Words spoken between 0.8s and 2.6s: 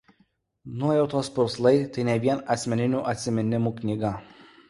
Nuojautos purslai tai ne vien